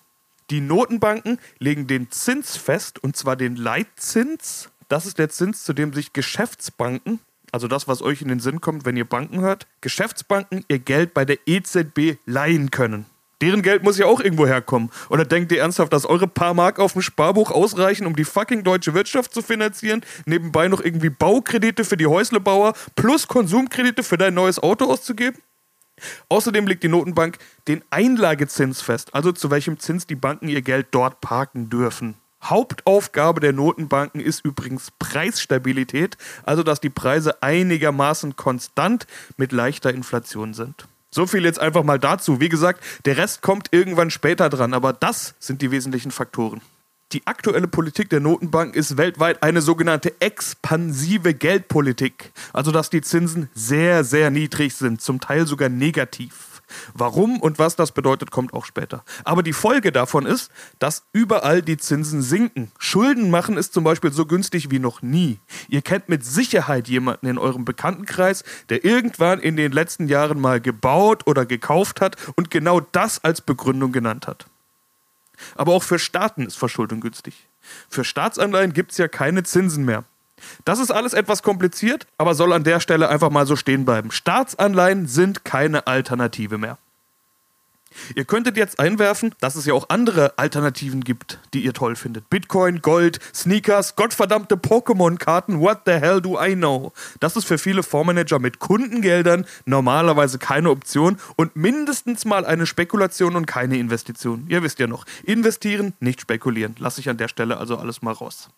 Die 0.50 0.61
Notenbanken 0.61 1.38
legen 1.58 1.87
den 1.87 2.11
Zins 2.11 2.56
fest, 2.56 3.02
und 3.02 3.17
zwar 3.17 3.37
den 3.37 3.56
Leitzins 3.56 4.69
das 4.93 5.06
ist 5.06 5.19
der 5.19 5.31
Zins, 5.31 5.65
zu 5.65 5.73
dem 5.73 5.94
sich 5.94 6.12
Geschäftsbanken, 6.12 7.19
also 7.50 7.67
das, 7.67 7.89
was 7.89 8.03
euch 8.03 8.21
in 8.21 8.29
den 8.29 8.41
Sinn 8.41 8.61
kommt, 8.61 8.85
wenn 8.85 8.97
ihr 8.97 9.06
Banken 9.06 9.41
hört, 9.41 9.67
Geschäftsbanken 9.81 10.67
ihr 10.69 10.81
Geld 10.81 11.15
bei 11.15 11.25
der 11.25 11.39
EZB 11.47 12.19
leihen 12.27 12.71
können. 12.71 13.06
Deren 13.41 13.62
Geld 13.62 13.83
muss 13.83 13.97
ja 13.97 14.05
auch 14.05 14.21
irgendwo 14.21 14.47
herkommen. 14.47 14.91
Oder 15.09 15.25
denkt 15.25 15.50
ihr 15.50 15.61
ernsthaft, 15.61 15.93
dass 15.93 16.05
eure 16.05 16.29
paar 16.29 16.53
Mark 16.55 16.79
auf 16.79 16.93
dem 16.93 17.03
Sparbuch 17.03 17.50
ausreichen, 17.50 18.06
um 18.06 18.15
die 18.15 18.25
fucking 18.25 18.65
deutsche 18.65 18.94
Wirtschaft 18.94 19.33
zu 19.33 19.41
finanzieren? 19.41 20.03
Nebenbei 20.27 20.69
noch 20.69 20.81
irgendwie 20.81 21.11
Baukredite 21.11 21.85
für 21.85 21.97
die 21.97 22.06
Häuslebauer 22.06 22.75
plus 22.95 23.27
Konsumkredite 23.27 24.03
für 24.03 24.19
dein 24.19 24.35
neues 24.35 24.62
Auto 24.62 24.85
auszugeben? 24.85 25.41
Außerdem 26.29 26.67
legt 26.67 26.83
die 26.83 26.88
Notenbank 26.88 27.38
den 27.67 27.83
Einlagezins 27.91 28.83
fest, 28.83 29.15
also 29.15 29.33
zu 29.33 29.50
welchem 29.50 29.79
Zins 29.79 30.06
die 30.06 30.17
Banken 30.17 30.49
ihr 30.49 30.62
Geld 30.62 30.88
dort 30.91 31.21
parken 31.21 31.71
dürfen. 31.71 32.15
Hauptaufgabe 32.43 33.41
der 33.41 33.53
Notenbanken 33.53 34.21
ist 34.21 34.44
übrigens 34.44 34.91
Preisstabilität, 34.99 36.17
also 36.44 36.62
dass 36.62 36.81
die 36.81 36.91
Preise 36.91 37.43
einigermaßen 37.43 38.37
konstant 38.37 39.06
mit 39.37 39.53
leichter 39.53 39.93
Inflation 39.93 40.55
sind. 40.55 40.87
So 41.11 41.27
viel 41.27 41.44
jetzt 41.44 41.61
einfach 41.61 41.85
mal 41.85 41.99
dazu. 41.99 42.41
Wie 42.41 42.49
gesagt, 42.49 42.83
der 43.05 43.19
Rest 43.19 43.43
kommt 43.43 43.69
irgendwann 43.71 44.11
später 44.11 44.49
dran, 44.49 44.75
aber 44.75 44.93
das 44.93 45.35
sind 45.39 45.61
die 45.61 45.71
wesentlichen 45.71 46.11
Faktoren. 46.11 46.62
Die 47.12 47.27
aktuelle 47.27 47.69
Politik 47.69 48.09
der 48.09 48.21
Notenbank 48.21 48.75
ist 48.75 48.97
weltweit 48.97 49.43
eine 49.43 49.61
sogenannte 49.61 50.19
expansive 50.21 51.35
Geldpolitik, 51.35 52.33
also 52.55 52.73
dass 52.73 52.88
die 52.88 53.03
Zinsen 53.03 53.50
sehr, 53.55 54.03
sehr 54.03 54.31
niedrig 54.31 54.75
sind, 54.75 55.03
zum 55.03 55.21
Teil 55.21 55.47
sogar 55.47 55.69
negativ. 55.69 56.51
Warum 56.95 57.41
und 57.41 57.59
was 57.59 57.77
das 57.77 57.93
bedeutet, 57.93 58.31
kommt 58.31 58.53
auch 58.53 58.65
später. 58.65 59.05
Aber 59.25 59.43
die 59.43 59.53
Folge 59.53 59.93
davon 59.93 60.27
ist, 60.27 60.51
dass 60.79 61.05
überall 61.13 61.63
die 61.63 61.77
Zinsen 61.77 62.23
sinken. 62.23 62.73
Schulden 62.79 63.31
machen 63.31 63.57
ist 63.57 63.73
zum 63.73 63.85
Beispiel 63.85 64.13
so 64.13 64.27
günstig 64.27 64.71
wie 64.71 64.79
noch 64.79 65.03
nie. 65.03 65.39
Ihr 65.69 65.83
kennt 65.83 66.09
mit 66.09 66.25
Sicherheit 66.25 66.89
jemanden 66.89 67.27
in 67.27 67.39
eurem 67.39 67.65
Bekanntenkreis, 67.65 68.45
der 68.69 68.85
irgendwann 68.85 69.41
in 69.41 69.57
den 69.57 69.73
letzten 69.73 70.09
Jahren 70.09 70.41
mal 70.41 70.61
gebaut 70.61 71.27
oder 71.27 71.47
gekauft 71.47 72.01
hat 72.01 72.17
und 72.37 72.51
genau 72.51 72.81
das 72.81 73.23
als 73.25 73.41
Begründung 73.41 73.93
genannt 73.93 74.27
hat. 74.27 74.47
Aber 75.57 75.73
auch 75.73 75.83
für 75.83 75.99
Staaten 75.99 76.47
ist 76.47 76.57
Verschuldung 76.57 77.01
günstig. 77.01 77.49
Für 77.89 78.05
Staatsanleihen 78.05 78.73
gibt 78.73 78.93
es 78.93 78.99
ja 78.99 79.09
keine 79.09 79.43
Zinsen 79.43 79.85
mehr. 79.85 80.05
Das 80.65 80.79
ist 80.79 80.91
alles 80.91 81.12
etwas 81.12 81.43
kompliziert, 81.43 82.06
aber 82.19 82.35
soll 82.35 82.53
an 82.53 82.65
der 82.65 82.81
Stelle 82.81 83.09
einfach 83.09 83.31
mal 83.31 83.47
so 83.47 83.56
stehen 83.56 83.85
bleiben. 83.85 84.11
Staatsanleihen 84.11 85.06
sind 85.06 85.44
keine 85.44 85.87
Alternative 85.87 86.59
mehr. 86.59 86.79
Ihr 88.15 88.25
könntet 88.25 88.56
jetzt 88.56 88.79
einwerfen, 88.81 89.35
dass 89.41 89.56
es 89.56 89.67
ja 89.67 89.75
auch 89.75 89.89
andere 89.89 90.39
Alternativen 90.39 91.03
gibt, 91.03 91.39
die 91.55 91.65
ihr 91.65 91.73
toll 91.73 91.97
findet. 91.97 92.29
Bitcoin, 92.31 92.83
Gold, 92.83 93.21
Sneakers, 93.35 93.97
gottverdammte 93.97 94.57
Pokémon-Karten, 94.57 95.61
what 95.61 95.83
the 95.87 95.93
hell 95.93 96.21
do 96.21 96.43
I 96.43 96.55
know? 96.55 96.93
Das 97.21 97.37
ist 97.37 97.45
für 97.45 97.59
viele 97.59 97.83
Fondsmanager 97.83 98.38
mit 98.38 98.59
Kundengeldern 98.59 99.47
normalerweise 99.64 100.38
keine 100.38 100.71
Option 100.71 101.19
und 101.37 101.57
mindestens 101.57 102.25
mal 102.25 102.45
eine 102.45 102.66
Spekulation 102.66 103.37
und 103.37 103.47
keine 103.47 103.76
Investition. 103.78 104.47
Ihr 104.49 104.62
wisst 104.62 104.78
ja 104.78 104.87
noch, 104.87 105.05
investieren, 105.25 105.93
nicht 106.00 106.21
spekulieren. 106.21 106.75
Lasse 106.78 107.00
ich 107.00 107.09
an 107.09 107.16
der 107.16 107.28
Stelle 107.28 107.59
also 107.59 107.76
alles 107.76 108.02
mal 108.02 108.12
raus. 108.12 108.49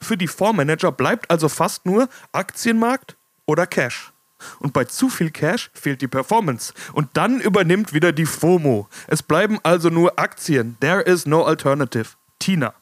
Für 0.00 0.16
die 0.16 0.28
Fondsmanager 0.28 0.92
bleibt 0.92 1.30
also 1.30 1.48
fast 1.48 1.86
nur 1.86 2.08
Aktienmarkt 2.32 3.16
oder 3.46 3.66
Cash. 3.66 4.12
Und 4.58 4.72
bei 4.72 4.84
zu 4.84 5.08
viel 5.08 5.30
Cash 5.30 5.70
fehlt 5.72 6.02
die 6.02 6.08
Performance. 6.08 6.72
Und 6.92 7.08
dann 7.14 7.40
übernimmt 7.40 7.92
wieder 7.92 8.12
die 8.12 8.26
FOMO. 8.26 8.88
Es 9.06 9.22
bleiben 9.22 9.58
also 9.62 9.88
nur 9.88 10.18
Aktien. 10.18 10.76
There 10.80 11.00
is 11.00 11.26
no 11.26 11.44
alternative. 11.44 12.08
Tina. 12.38 12.74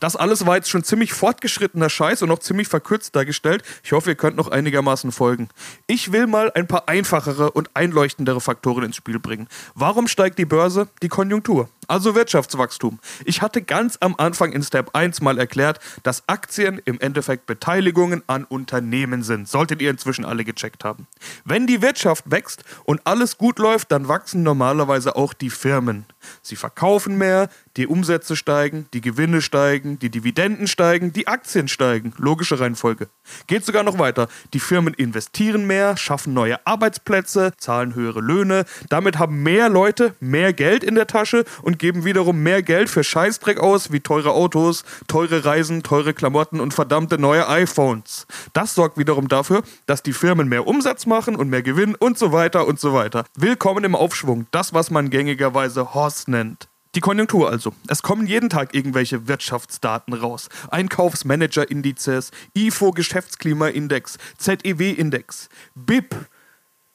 Das 0.00 0.14
alles 0.14 0.44
war 0.44 0.56
jetzt 0.56 0.68
schon 0.68 0.84
ziemlich 0.84 1.14
fortgeschrittener 1.14 1.88
Scheiß 1.88 2.22
und 2.22 2.28
noch 2.28 2.40
ziemlich 2.40 2.68
verkürzt 2.68 3.16
dargestellt. 3.16 3.62
Ich 3.82 3.92
hoffe, 3.92 4.10
ihr 4.10 4.16
könnt 4.16 4.36
noch 4.36 4.48
einigermaßen 4.48 5.10
folgen. 5.10 5.48
Ich 5.86 6.12
will 6.12 6.26
mal 6.26 6.52
ein 6.54 6.66
paar 6.66 6.88
einfachere 6.88 7.52
und 7.52 7.70
einleuchtendere 7.74 8.42
Faktoren 8.42 8.84
ins 8.84 8.96
Spiel 8.96 9.18
bringen. 9.18 9.48
Warum 9.74 10.06
steigt 10.06 10.38
die 10.38 10.44
Börse? 10.44 10.88
Die 11.02 11.08
Konjunktur 11.08 11.70
also 11.88 12.14
Wirtschaftswachstum. 12.14 12.98
Ich 13.24 13.42
hatte 13.42 13.62
ganz 13.62 13.98
am 14.00 14.14
Anfang 14.18 14.52
in 14.52 14.62
Step 14.62 14.90
1 14.94 15.20
mal 15.20 15.38
erklärt, 15.38 15.80
dass 16.02 16.28
Aktien 16.28 16.80
im 16.84 17.00
Endeffekt 17.00 17.46
Beteiligungen 17.46 18.22
an 18.26 18.44
Unternehmen 18.44 19.22
sind. 19.22 19.48
Solltet 19.48 19.80
ihr 19.82 19.90
inzwischen 19.90 20.24
alle 20.24 20.44
gecheckt 20.44 20.84
haben. 20.84 21.06
Wenn 21.44 21.66
die 21.66 21.82
Wirtschaft 21.82 22.30
wächst 22.30 22.64
und 22.84 23.00
alles 23.04 23.38
gut 23.38 23.58
läuft, 23.58 23.92
dann 23.92 24.08
wachsen 24.08 24.42
normalerweise 24.42 25.16
auch 25.16 25.32
die 25.34 25.50
Firmen. 25.50 26.06
Sie 26.42 26.56
verkaufen 26.56 27.18
mehr, 27.18 27.48
die 27.76 27.86
Umsätze 27.86 28.36
steigen, 28.36 28.86
die 28.92 29.00
Gewinne 29.00 29.42
steigen, 29.42 29.98
die 29.98 30.10
Dividenden 30.10 30.66
steigen, 30.66 31.12
die 31.12 31.28
Aktien 31.28 31.68
steigen. 31.68 32.12
Logische 32.16 32.58
Reihenfolge. 32.58 33.08
Geht 33.46 33.64
sogar 33.64 33.82
noch 33.82 33.98
weiter. 33.98 34.28
Die 34.54 34.60
Firmen 34.60 34.94
investieren 34.94 35.66
mehr, 35.66 35.96
schaffen 35.96 36.32
neue 36.32 36.64
Arbeitsplätze, 36.66 37.52
zahlen 37.58 37.94
höhere 37.94 38.20
Löhne. 38.20 38.64
Damit 38.88 39.18
haben 39.18 39.42
mehr 39.42 39.68
Leute 39.68 40.14
mehr 40.20 40.52
Geld 40.52 40.82
in 40.82 40.94
der 40.94 41.06
Tasche 41.06 41.44
und 41.62 41.75
geben 41.76 42.04
wiederum 42.04 42.42
mehr 42.42 42.62
Geld 42.62 42.90
für 42.90 43.04
Scheißdreck 43.04 43.58
aus, 43.58 43.92
wie 43.92 44.00
teure 44.00 44.32
Autos, 44.32 44.84
teure 45.06 45.44
Reisen, 45.44 45.82
teure 45.82 46.14
Klamotten 46.14 46.60
und 46.60 46.74
verdammte 46.74 47.18
neue 47.18 47.48
iPhones. 47.48 48.26
Das 48.52 48.74
sorgt 48.74 48.98
wiederum 48.98 49.28
dafür, 49.28 49.62
dass 49.86 50.02
die 50.02 50.12
Firmen 50.12 50.48
mehr 50.48 50.66
Umsatz 50.66 51.06
machen 51.06 51.36
und 51.36 51.48
mehr 51.48 51.62
Gewinn 51.62 51.94
und 51.94 52.18
so 52.18 52.32
weiter 52.32 52.66
und 52.66 52.80
so 52.80 52.92
weiter. 52.92 53.24
Willkommen 53.36 53.84
im 53.84 53.94
Aufschwung, 53.94 54.46
das, 54.50 54.74
was 54.74 54.90
man 54.90 55.10
gängigerweise 55.10 55.94
Horst 55.94 56.28
nennt. 56.28 56.68
Die 56.96 57.00
Konjunktur 57.00 57.50
also. 57.50 57.74
Es 57.88 58.02
kommen 58.02 58.26
jeden 58.26 58.48
Tag 58.48 58.74
irgendwelche 58.74 59.28
Wirtschaftsdaten 59.28 60.14
raus. 60.14 60.48
Einkaufsmanager-Indizes, 60.70 62.30
IFO-Geschäftsklimaindex, 62.54 64.16
ZEW-Index, 64.38 65.50
BIP, 65.74 66.16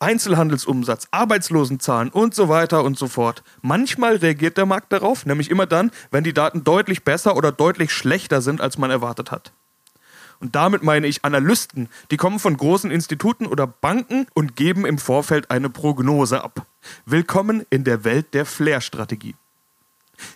Einzelhandelsumsatz, 0.01 1.07
Arbeitslosenzahlen 1.11 2.09
und 2.09 2.33
so 2.33 2.49
weiter 2.49 2.83
und 2.83 2.97
so 2.97 3.07
fort. 3.07 3.43
Manchmal 3.61 4.15
reagiert 4.15 4.57
der 4.57 4.65
Markt 4.65 4.91
darauf, 4.91 5.25
nämlich 5.25 5.51
immer 5.51 5.67
dann, 5.67 5.91
wenn 6.09 6.23
die 6.23 6.33
Daten 6.33 6.63
deutlich 6.63 7.03
besser 7.03 7.37
oder 7.37 7.51
deutlich 7.51 7.91
schlechter 7.91 8.41
sind, 8.41 8.61
als 8.61 8.77
man 8.77 8.89
erwartet 8.89 9.31
hat. 9.31 9.53
Und 10.39 10.55
damit 10.55 10.81
meine 10.81 11.05
ich 11.05 11.23
Analysten, 11.23 11.87
die 12.09 12.17
kommen 12.17 12.39
von 12.39 12.57
großen 12.57 12.89
Instituten 12.89 13.45
oder 13.45 13.67
Banken 13.67 14.25
und 14.33 14.55
geben 14.55 14.87
im 14.87 14.97
Vorfeld 14.97 15.51
eine 15.51 15.69
Prognose 15.69 16.43
ab. 16.43 16.65
Willkommen 17.05 17.63
in 17.69 17.83
der 17.83 18.03
Welt 18.03 18.33
der 18.33 18.47
Flair-Strategie. 18.47 19.35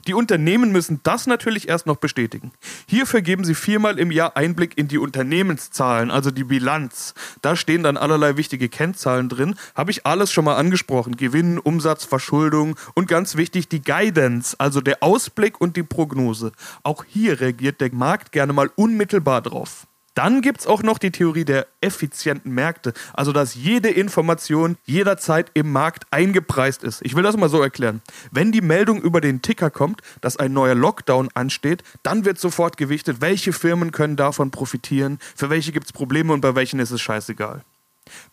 Die 0.07 0.13
Unternehmen 0.13 0.71
müssen 0.71 0.99
das 1.03 1.27
natürlich 1.27 1.67
erst 1.67 1.85
noch 1.85 1.97
bestätigen. 1.97 2.51
Hierfür 2.87 3.21
geben 3.21 3.43
sie 3.43 3.55
viermal 3.55 3.99
im 3.99 4.11
Jahr 4.11 4.37
Einblick 4.37 4.77
in 4.77 4.87
die 4.87 4.97
Unternehmenszahlen, 4.97 6.11
also 6.11 6.31
die 6.31 6.43
Bilanz. 6.43 7.13
Da 7.41 7.55
stehen 7.55 7.83
dann 7.83 7.97
allerlei 7.97 8.37
wichtige 8.37 8.69
Kennzahlen 8.69 9.29
drin. 9.29 9.55
Habe 9.75 9.91
ich 9.91 10.05
alles 10.05 10.31
schon 10.31 10.45
mal 10.45 10.55
angesprochen. 10.55 11.17
Gewinn, 11.17 11.59
Umsatz, 11.59 12.05
Verschuldung 12.05 12.75
und 12.93 13.07
ganz 13.07 13.35
wichtig 13.35 13.69
die 13.69 13.81
Guidance, 13.81 14.55
also 14.59 14.81
der 14.81 15.01
Ausblick 15.01 15.59
und 15.59 15.77
die 15.77 15.83
Prognose. 15.83 16.51
Auch 16.83 17.03
hier 17.07 17.39
reagiert 17.39 17.81
der 17.81 17.93
Markt 17.93 18.31
gerne 18.31 18.53
mal 18.53 18.69
unmittelbar 18.75 19.41
drauf. 19.41 19.87
Dann 20.15 20.41
gibt 20.41 20.61
es 20.61 20.67
auch 20.67 20.81
noch 20.81 20.97
die 20.97 21.11
Theorie 21.11 21.43
der 21.43 21.67
effizienten 21.81 22.53
Märkte, 22.53 22.93
also 23.13 23.33
dass 23.33 23.53
jede 23.53 23.89
Information 23.89 24.77
jederzeit 24.85 25.51
im 25.53 25.71
Markt 25.71 26.07
eingepreist 26.09 26.83
ist. 26.83 27.01
Ich 27.03 27.15
will 27.15 27.23
das 27.23 27.35
mal 27.35 27.49
so 27.49 27.61
erklären. 27.61 28.01
Wenn 28.31 28.53
die 28.53 28.61
Meldung 28.61 29.01
über 29.01 29.19
den 29.19 29.41
Ticker 29.41 29.69
kommt, 29.69 30.01
dass 30.21 30.37
ein 30.37 30.53
neuer 30.53 30.73
Lockdown 30.73 31.29
ansteht, 31.33 31.83
dann 32.01 32.23
wird 32.23 32.39
sofort 32.39 32.77
gewichtet, 32.77 33.19
welche 33.19 33.51
Firmen 33.51 33.91
können 33.91 34.15
davon 34.15 34.51
profitieren, 34.51 35.19
für 35.35 35.49
welche 35.49 35.73
gibt 35.73 35.87
es 35.87 35.93
Probleme 35.93 36.31
und 36.31 36.39
bei 36.39 36.55
welchen 36.55 36.79
ist 36.79 36.91
es 36.91 37.01
scheißegal. 37.01 37.61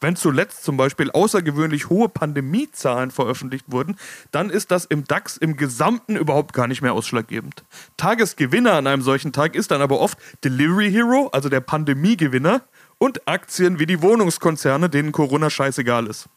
Wenn 0.01 0.17
zuletzt 0.17 0.65
zum 0.65 0.77
Beispiel 0.77 1.11
außergewöhnlich 1.11 1.89
hohe 1.89 2.09
Pandemiezahlen 2.09 3.11
veröffentlicht 3.11 3.67
wurden, 3.69 3.97
dann 4.31 4.51
ist 4.51 4.71
das 4.71 4.85
im 4.85 5.05
DAX 5.05 5.37
im 5.37 5.57
Gesamten 5.57 6.17
überhaupt 6.17 6.53
gar 6.53 6.67
nicht 6.67 6.83
mehr 6.83 6.93
ausschlaggebend. 6.93 7.65
Tagesgewinner 7.97 8.75
an 8.75 8.87
einem 8.87 9.03
solchen 9.03 9.33
Tag 9.33 9.55
ist 9.55 9.71
dann 9.71 9.83
aber 9.83 10.01
oft 10.01 10.19
Delivery 10.45 10.91
Hero, 10.91 11.29
also 11.33 11.49
der 11.49 11.61
Pandemiegewinner, 11.61 12.63
und 12.99 13.27
Aktien 13.27 13.79
wie 13.79 13.87
die 13.87 14.01
Wohnungskonzerne, 14.01 14.89
denen 14.89 15.13
Corona 15.13 15.51
scheißegal 15.51 16.07
ist. 16.07 16.29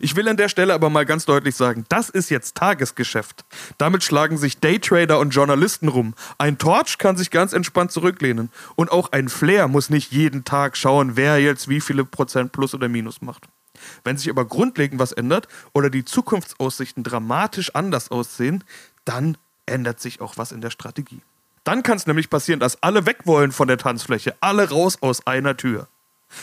Ich 0.00 0.16
will 0.16 0.28
an 0.28 0.36
der 0.36 0.48
Stelle 0.48 0.74
aber 0.74 0.90
mal 0.90 1.06
ganz 1.06 1.24
deutlich 1.24 1.56
sagen, 1.56 1.84
das 1.88 2.08
ist 2.08 2.30
jetzt 2.30 2.56
Tagesgeschäft. 2.56 3.44
Damit 3.78 4.02
schlagen 4.02 4.38
sich 4.38 4.58
Daytrader 4.58 5.18
und 5.18 5.30
Journalisten 5.30 5.88
rum. 5.88 6.14
Ein 6.38 6.58
Torch 6.58 6.98
kann 6.98 7.16
sich 7.16 7.30
ganz 7.30 7.52
entspannt 7.52 7.92
zurücklehnen. 7.92 8.50
Und 8.76 8.90
auch 8.92 9.12
ein 9.12 9.28
Flair 9.28 9.68
muss 9.68 9.90
nicht 9.90 10.12
jeden 10.12 10.44
Tag 10.44 10.76
schauen, 10.76 11.16
wer 11.16 11.38
jetzt 11.38 11.68
wie 11.68 11.80
viele 11.80 12.04
Prozent 12.04 12.52
plus 12.52 12.74
oder 12.74 12.88
minus 12.88 13.22
macht. 13.22 13.48
Wenn 14.04 14.16
sich 14.16 14.30
aber 14.30 14.44
grundlegend 14.44 15.00
was 15.00 15.12
ändert 15.12 15.48
oder 15.72 15.90
die 15.90 16.04
Zukunftsaussichten 16.04 17.04
dramatisch 17.04 17.74
anders 17.74 18.10
aussehen, 18.10 18.64
dann 19.04 19.36
ändert 19.66 20.00
sich 20.00 20.20
auch 20.20 20.36
was 20.36 20.52
in 20.52 20.60
der 20.60 20.70
Strategie. 20.70 21.22
Dann 21.64 21.82
kann 21.82 21.96
es 21.96 22.06
nämlich 22.06 22.30
passieren, 22.30 22.60
dass 22.60 22.82
alle 22.82 23.06
weg 23.06 23.18
wollen 23.24 23.52
von 23.52 23.68
der 23.68 23.78
Tanzfläche, 23.78 24.34
alle 24.40 24.70
raus 24.70 24.98
aus 25.02 25.26
einer 25.26 25.56
Tür. 25.56 25.88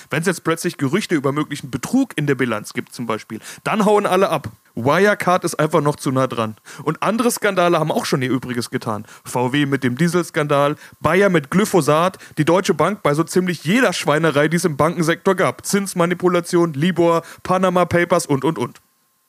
Wenn 0.10 0.22
es 0.22 0.28
jetzt 0.28 0.44
plötzlich 0.44 0.78
Gerüchte 0.78 1.16
über 1.16 1.32
möglichen 1.32 1.72
Betrug 1.72 2.14
in 2.16 2.28
der 2.28 2.36
Bilanz 2.36 2.74
gibt, 2.74 2.94
zum 2.94 3.06
Beispiel, 3.06 3.40
dann 3.64 3.86
hauen 3.86 4.06
alle 4.06 4.30
ab. 4.30 4.50
Wirecard 4.76 5.44
ist 5.44 5.56
einfach 5.56 5.82
noch 5.82 5.96
zu 5.96 6.12
nah 6.12 6.28
dran. 6.28 6.58
Und 6.84 7.02
andere 7.02 7.32
Skandale 7.32 7.80
haben 7.80 7.92
auch 7.92 8.06
schon 8.06 8.22
ihr 8.22 8.30
Übriges 8.30 8.70
getan. 8.70 9.06
VW 9.24 9.66
mit 9.66 9.84
dem 9.84 9.98
Dieselskandal, 9.98 10.76
Bayer 11.00 11.30
mit 11.30 11.50
Glyphosat, 11.50 12.18
die 12.38 12.46
Deutsche 12.46 12.74
Bank 12.74 13.02
bei 13.02 13.14
so 13.14 13.24
ziemlich 13.24 13.64
jeder 13.64 13.94
Schweinerei, 13.94 14.48
die 14.48 14.58
es 14.58 14.66
im 14.66 14.78
Bankensektor 14.78 15.36
gab. 15.36 15.66
Zinsmanipulation, 15.66 16.74
Libor, 16.74 17.24
Panama 17.44 17.86
Papers 17.86 18.26
und 18.26 18.44
und 18.44 18.58
und. 18.58 18.82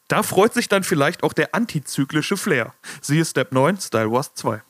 Da 0.09 0.23
freut 0.23 0.55
sich 0.55 0.69
dann 0.69 0.85
vielleicht 0.85 1.23
auch 1.23 1.33
der 1.33 1.55
antizyklische 1.55 2.37
Flair. 2.37 2.75
Siehe 3.01 3.25
Step 3.25 3.53
9, 3.53 3.79
Style 3.79 4.11
Wars 4.11 4.35
2. 4.35 4.63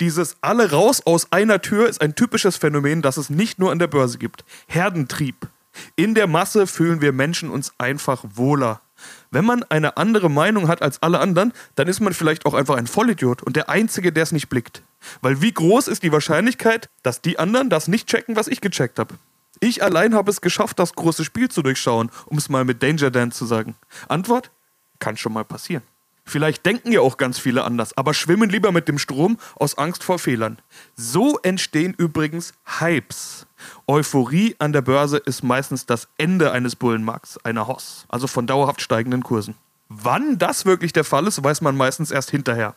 Dieses 0.00 0.36
alle 0.42 0.70
raus 0.70 1.02
aus 1.04 1.32
einer 1.32 1.60
Tür 1.60 1.88
ist 1.88 2.00
ein 2.00 2.14
typisches 2.14 2.56
Phänomen, 2.56 3.02
das 3.02 3.16
es 3.16 3.30
nicht 3.30 3.58
nur 3.58 3.72
an 3.72 3.78
der 3.78 3.88
Börse 3.88 4.18
gibt. 4.18 4.44
Herdentrieb. 4.68 5.48
In 5.96 6.14
der 6.14 6.26
Masse 6.26 6.66
fühlen 6.66 7.00
wir 7.00 7.12
Menschen 7.12 7.50
uns 7.50 7.72
einfach 7.78 8.24
wohler. 8.34 8.80
Wenn 9.30 9.44
man 9.44 9.62
eine 9.64 9.96
andere 9.96 10.28
Meinung 10.28 10.68
hat 10.68 10.82
als 10.82 11.02
alle 11.02 11.20
anderen, 11.20 11.52
dann 11.74 11.88
ist 11.88 12.00
man 12.00 12.14
vielleicht 12.14 12.46
auch 12.46 12.54
einfach 12.54 12.76
ein 12.76 12.86
Vollidiot 12.86 13.42
und 13.42 13.56
der 13.56 13.68
Einzige, 13.68 14.12
der 14.12 14.24
es 14.24 14.32
nicht 14.32 14.48
blickt. 14.48 14.82
Weil 15.20 15.40
wie 15.40 15.52
groß 15.52 15.88
ist 15.88 16.02
die 16.02 16.12
Wahrscheinlichkeit, 16.12 16.88
dass 17.02 17.20
die 17.20 17.38
anderen 17.38 17.70
das 17.70 17.88
nicht 17.88 18.08
checken, 18.08 18.36
was 18.36 18.48
ich 18.48 18.60
gecheckt 18.60 18.98
habe? 18.98 19.14
Ich 19.60 19.82
allein 19.82 20.14
habe 20.14 20.30
es 20.30 20.40
geschafft, 20.40 20.78
das 20.78 20.94
große 20.94 21.24
Spiel 21.24 21.48
zu 21.48 21.62
durchschauen, 21.62 22.10
um 22.26 22.38
es 22.38 22.48
mal 22.48 22.64
mit 22.64 22.82
Danger 22.82 23.10
Dan 23.10 23.32
zu 23.32 23.44
sagen. 23.44 23.74
Antwort? 24.08 24.50
Kann 24.98 25.16
schon 25.16 25.32
mal 25.32 25.44
passieren. 25.44 25.82
Vielleicht 26.28 26.66
denken 26.66 26.92
ja 26.92 27.00
auch 27.00 27.16
ganz 27.16 27.38
viele 27.38 27.64
anders, 27.64 27.96
aber 27.96 28.12
schwimmen 28.12 28.50
lieber 28.50 28.70
mit 28.70 28.86
dem 28.86 28.98
Strom 28.98 29.38
aus 29.54 29.78
Angst 29.78 30.04
vor 30.04 30.18
Fehlern. 30.18 30.58
So 30.94 31.38
entstehen 31.38 31.94
übrigens 31.96 32.52
Hypes. 32.80 33.46
Euphorie 33.86 34.54
an 34.58 34.74
der 34.74 34.82
Börse 34.82 35.16
ist 35.16 35.42
meistens 35.42 35.86
das 35.86 36.06
Ende 36.18 36.52
eines 36.52 36.76
Bullenmarkts, 36.76 37.42
einer 37.46 37.66
Hoss, 37.66 38.04
also 38.10 38.26
von 38.26 38.46
dauerhaft 38.46 38.82
steigenden 38.82 39.22
Kursen. 39.22 39.54
Wann 39.88 40.36
das 40.36 40.66
wirklich 40.66 40.92
der 40.92 41.04
Fall 41.04 41.26
ist, 41.26 41.42
weiß 41.42 41.62
man 41.62 41.78
meistens 41.78 42.10
erst 42.10 42.30
hinterher. 42.30 42.74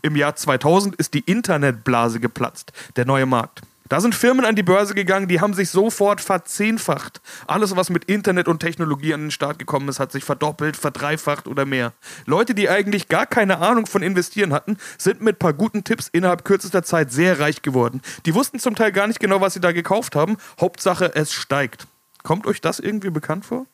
Im 0.00 0.16
Jahr 0.16 0.34
2000 0.34 0.96
ist 0.96 1.12
die 1.12 1.20
Internetblase 1.20 2.20
geplatzt, 2.20 2.72
der 2.96 3.04
neue 3.04 3.26
Markt. 3.26 3.60
Da 3.94 4.00
sind 4.00 4.16
Firmen 4.16 4.44
an 4.44 4.56
die 4.56 4.64
Börse 4.64 4.92
gegangen, 4.92 5.28
die 5.28 5.40
haben 5.40 5.54
sich 5.54 5.70
sofort 5.70 6.20
verzehnfacht. 6.20 7.20
Alles, 7.46 7.76
was 7.76 7.90
mit 7.90 8.06
Internet 8.06 8.48
und 8.48 8.58
Technologie 8.58 9.14
an 9.14 9.20
den 9.20 9.30
Start 9.30 9.60
gekommen 9.60 9.88
ist, 9.88 10.00
hat 10.00 10.10
sich 10.10 10.24
verdoppelt, 10.24 10.76
verdreifacht 10.76 11.46
oder 11.46 11.64
mehr. 11.64 11.92
Leute, 12.26 12.56
die 12.56 12.68
eigentlich 12.68 13.08
gar 13.08 13.24
keine 13.24 13.58
Ahnung 13.58 13.86
von 13.86 14.02
Investieren 14.02 14.52
hatten, 14.52 14.78
sind 14.98 15.20
mit 15.20 15.38
paar 15.38 15.52
guten 15.52 15.84
Tipps 15.84 16.08
innerhalb 16.10 16.44
kürzester 16.44 16.82
Zeit 16.82 17.12
sehr 17.12 17.38
reich 17.38 17.62
geworden. 17.62 18.02
Die 18.26 18.34
wussten 18.34 18.58
zum 18.58 18.74
Teil 18.74 18.90
gar 18.90 19.06
nicht 19.06 19.20
genau, 19.20 19.40
was 19.40 19.54
sie 19.54 19.60
da 19.60 19.70
gekauft 19.70 20.16
haben. 20.16 20.38
Hauptsache, 20.60 21.14
es 21.14 21.32
steigt. 21.32 21.86
Kommt 22.24 22.48
euch 22.48 22.60
das 22.60 22.80
irgendwie 22.80 23.10
bekannt 23.10 23.46
vor? 23.46 23.64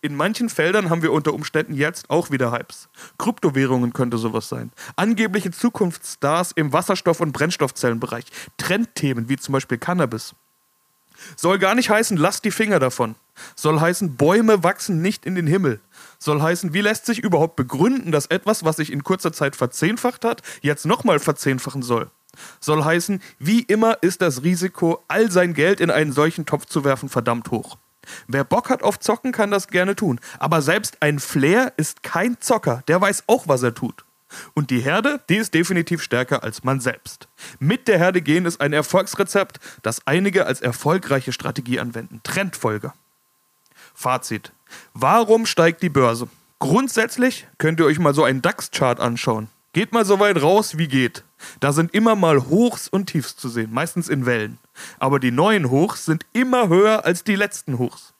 In 0.00 0.14
manchen 0.14 0.48
Feldern 0.48 0.90
haben 0.90 1.02
wir 1.02 1.12
unter 1.12 1.34
Umständen 1.34 1.74
jetzt 1.74 2.08
auch 2.08 2.30
wieder 2.30 2.52
Hypes. 2.52 2.88
Kryptowährungen 3.18 3.92
könnte 3.92 4.16
sowas 4.16 4.48
sein. 4.48 4.70
Angebliche 4.94 5.50
Zukunftsstars 5.50 6.52
im 6.52 6.72
Wasserstoff- 6.72 7.20
und 7.20 7.32
Brennstoffzellenbereich. 7.32 8.26
Trendthemen 8.58 9.28
wie 9.28 9.36
zum 9.36 9.54
Beispiel 9.54 9.78
Cannabis. 9.78 10.34
Soll 11.36 11.58
gar 11.58 11.74
nicht 11.74 11.90
heißen, 11.90 12.16
lasst 12.16 12.44
die 12.44 12.52
Finger 12.52 12.78
davon. 12.78 13.16
Soll 13.56 13.80
heißen, 13.80 14.14
Bäume 14.16 14.62
wachsen 14.62 15.02
nicht 15.02 15.26
in 15.26 15.34
den 15.34 15.48
Himmel. 15.48 15.80
Soll 16.20 16.40
heißen, 16.40 16.74
wie 16.74 16.80
lässt 16.80 17.06
sich 17.06 17.18
überhaupt 17.18 17.56
begründen, 17.56 18.12
dass 18.12 18.26
etwas, 18.26 18.64
was 18.64 18.76
sich 18.76 18.92
in 18.92 19.02
kurzer 19.02 19.32
Zeit 19.32 19.56
verzehnfacht 19.56 20.24
hat, 20.24 20.42
jetzt 20.60 20.86
nochmal 20.86 21.18
verzehnfachen 21.18 21.82
soll. 21.82 22.08
Soll 22.60 22.84
heißen, 22.84 23.20
wie 23.40 23.62
immer 23.62 24.00
ist 24.00 24.22
das 24.22 24.44
Risiko, 24.44 25.02
all 25.08 25.30
sein 25.32 25.54
Geld 25.54 25.80
in 25.80 25.90
einen 25.90 26.12
solchen 26.12 26.46
Topf 26.46 26.66
zu 26.66 26.84
werfen, 26.84 27.08
verdammt 27.08 27.50
hoch. 27.50 27.78
Wer 28.26 28.44
Bock 28.44 28.70
hat 28.70 28.82
auf 28.82 28.98
Zocken, 28.98 29.32
kann 29.32 29.50
das 29.50 29.68
gerne 29.68 29.96
tun. 29.96 30.20
Aber 30.38 30.62
selbst 30.62 30.98
ein 31.00 31.18
Flair 31.18 31.72
ist 31.76 32.02
kein 32.02 32.40
Zocker. 32.40 32.82
Der 32.88 33.00
weiß 33.00 33.24
auch, 33.26 33.48
was 33.48 33.62
er 33.62 33.74
tut. 33.74 34.04
Und 34.54 34.70
die 34.70 34.80
Herde, 34.80 35.20
die 35.28 35.36
ist 35.36 35.54
definitiv 35.54 36.02
stärker 36.02 36.42
als 36.42 36.64
man 36.64 36.80
selbst. 36.80 37.28
Mit 37.58 37.88
der 37.88 37.98
Herde 37.98 38.20
gehen 38.20 38.44
ist 38.44 38.60
ein 38.60 38.72
Erfolgsrezept, 38.72 39.58
das 39.82 40.06
einige 40.06 40.46
als 40.46 40.60
erfolgreiche 40.60 41.32
Strategie 41.32 41.80
anwenden. 41.80 42.20
Trendfolger. 42.24 42.94
Fazit. 43.94 44.52
Warum 44.92 45.46
steigt 45.46 45.82
die 45.82 45.88
Börse? 45.88 46.28
Grundsätzlich 46.58 47.46
könnt 47.58 47.80
ihr 47.80 47.86
euch 47.86 47.98
mal 47.98 48.14
so 48.14 48.24
einen 48.24 48.42
DAX-Chart 48.42 49.00
anschauen. 49.00 49.48
Geht 49.72 49.92
mal 49.92 50.04
so 50.04 50.18
weit 50.18 50.40
raus, 50.40 50.78
wie 50.78 50.88
geht. 50.88 51.24
Da 51.60 51.72
sind 51.72 51.94
immer 51.94 52.16
mal 52.16 52.46
Hochs 52.46 52.88
und 52.88 53.06
Tiefs 53.06 53.36
zu 53.36 53.48
sehen, 53.48 53.72
meistens 53.72 54.08
in 54.08 54.26
Wellen. 54.26 54.58
Aber 54.98 55.20
die 55.20 55.30
neuen 55.30 55.70
Hochs 55.70 56.04
sind 56.04 56.24
immer 56.32 56.68
höher 56.68 57.04
als 57.04 57.22
die 57.22 57.36
letzten 57.36 57.78
Hochs. 57.78 58.14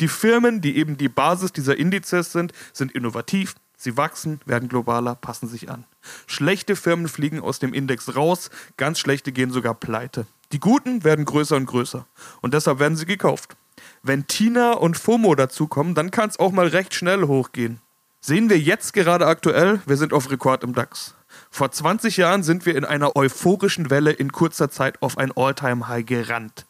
Die 0.00 0.08
Firmen, 0.08 0.60
die 0.60 0.76
eben 0.76 0.96
die 0.96 1.08
Basis 1.08 1.52
dieser 1.52 1.76
Indizes 1.76 2.32
sind, 2.32 2.52
sind 2.72 2.92
innovativ, 2.92 3.54
sie 3.76 3.96
wachsen, 3.96 4.40
werden 4.44 4.68
globaler, 4.68 5.14
passen 5.14 5.48
sich 5.48 5.70
an. 5.70 5.84
Schlechte 6.26 6.76
Firmen 6.76 7.08
fliegen 7.08 7.40
aus 7.40 7.58
dem 7.58 7.72
Index 7.72 8.14
raus, 8.14 8.50
ganz 8.76 8.98
schlechte 8.98 9.32
gehen 9.32 9.50
sogar 9.50 9.74
pleite. 9.74 10.26
Die 10.52 10.60
guten 10.60 11.02
werden 11.02 11.24
größer 11.24 11.56
und 11.56 11.66
größer 11.66 12.06
und 12.42 12.54
deshalb 12.54 12.78
werden 12.78 12.96
sie 12.96 13.06
gekauft. 13.06 13.56
Wenn 14.02 14.26
Tina 14.26 14.72
und 14.72 14.98
FOMO 14.98 15.34
dazukommen, 15.34 15.94
dann 15.94 16.10
kann 16.10 16.28
es 16.28 16.38
auch 16.38 16.52
mal 16.52 16.68
recht 16.68 16.94
schnell 16.94 17.22
hochgehen. 17.24 17.80
Sehen 18.26 18.48
wir 18.48 18.58
jetzt 18.58 18.94
gerade 18.94 19.26
aktuell, 19.26 19.82
wir 19.84 19.98
sind 19.98 20.14
auf 20.14 20.30
Rekord 20.30 20.64
im 20.64 20.74
DAX. 20.74 21.14
Vor 21.50 21.70
20 21.70 22.16
Jahren 22.16 22.42
sind 22.42 22.64
wir 22.64 22.74
in 22.74 22.86
einer 22.86 23.16
euphorischen 23.16 23.90
Welle 23.90 24.12
in 24.12 24.32
kurzer 24.32 24.70
Zeit 24.70 25.02
auf 25.02 25.18
ein 25.18 25.30
All-Time-High 25.36 26.06
gerannt. 26.06 26.64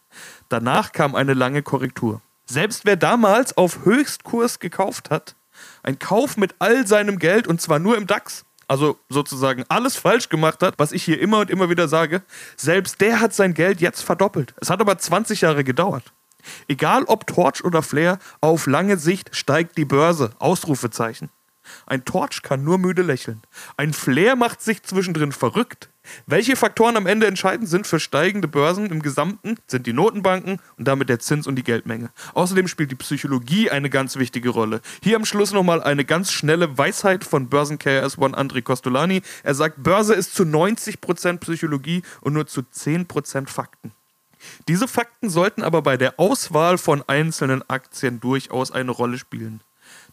Danach 0.49 0.91
kam 0.91 1.15
eine 1.15 1.33
lange 1.33 1.63
Korrektur. 1.63 2.21
Selbst 2.45 2.85
wer 2.87 2.97
damals 2.97 3.57
auf 3.57 3.85
Höchstkurs 3.85 4.59
gekauft 4.59 5.11
hat, 5.11 5.37
ein 5.85 6.01
Kauf 6.01 6.37
mit 6.37 6.57
all 6.59 6.89
seinem 6.89 7.21
Geld 7.21 7.47
und 7.47 7.61
zwar 7.61 7.79
nur 7.79 7.97
im 7.97 8.09
DAX, 8.09 8.45
also 8.67 8.99
sozusagen 9.09 9.65
alles 9.69 9.95
falsch 9.95 10.31
gemacht 10.31 10.61
hat, 10.61 10.75
was 10.79 10.91
ich 10.91 11.05
hier 11.05 11.21
immer 11.21 11.39
und 11.39 11.51
immer 11.51 11.71
wieder 11.71 11.87
sage, 11.87 12.23
selbst 12.57 13.01
der 13.01 13.21
hat 13.21 13.33
sein 13.33 13.55
Geld 13.55 13.81
jetzt 13.81 14.03
verdoppelt. 14.03 14.55
Es 14.61 14.71
hat 14.71 14.81
aber 14.81 14.99
20 14.99 15.43
Jahre 15.43 15.63
gedauert. 15.63 16.13
Egal 16.67 17.05
ob 17.05 17.29
Torch 17.29 17.63
oder 17.63 17.85
Flair, 17.85 18.19
auf 18.41 18.67
lange 18.67 18.97
Sicht 18.97 19.37
steigt 19.37 19.79
die 19.79 19.85
Börse. 19.85 20.33
Ausrufezeichen. 20.41 21.31
Ein 21.87 22.05
Torch 22.05 22.43
kann 22.43 22.65
nur 22.65 22.79
müde 22.79 23.03
lächeln. 23.03 23.43
Ein 23.77 23.93
Flair 23.93 24.37
macht 24.37 24.63
sich 24.63 24.83
zwischendrin 24.83 25.33
verrückt. 25.33 25.89
Welche 26.27 26.57
Faktoren 26.57 26.97
am 26.97 27.07
Ende 27.07 27.27
entscheidend 27.27 27.69
sind 27.69 27.87
für 27.87 27.99
steigende 27.99 28.47
Börsen 28.47 28.87
im 28.87 29.01
Gesamten, 29.01 29.57
sind 29.67 29.87
die 29.87 29.93
Notenbanken 29.93 30.61
und 30.77 30.87
damit 30.87 31.09
der 31.09 31.19
Zins 31.19 31.47
und 31.47 31.57
die 31.57 31.63
Geldmenge. 31.63 32.11
Außerdem 32.35 32.69
spielt 32.69 32.91
die 32.91 32.97
Psychologie 32.97 33.71
eine 33.71 33.89
ganz 33.89 34.17
wichtige 34.17 34.51
Rolle. 34.51 34.81
Hier 35.03 35.17
am 35.17 35.25
Schluss 35.25 35.53
nochmal 35.53 35.83
eine 35.83 36.05
ganz 36.05 36.31
schnelle 36.31 36.77
Weisheit 36.77 37.25
von 37.25 37.49
Börsen 37.49 37.79
KRS-One 37.79 38.37
André 38.37 38.63
Costolani. 38.63 39.23
Er 39.43 39.55
sagt, 39.55 39.83
Börse 39.83 40.15
ist 40.15 40.35
zu 40.35 40.43
90% 40.43 41.39
Psychologie 41.39 42.03
und 42.21 42.35
nur 42.35 42.47
zu 42.47 42.61
10% 42.61 43.49
Fakten. 43.49 43.93
Diese 44.69 44.89
Fakten 44.89 45.31
sollten 45.31 45.63
aber 45.63 45.81
bei 45.81 45.97
der 45.97 46.21
Auswahl 46.21 46.77
von 46.77 47.03
einzelnen 47.07 47.69
Aktien 47.69 48.21
durchaus 48.21 48.71
eine 48.71 48.91
Rolle 48.91 49.19
spielen. 49.19 49.61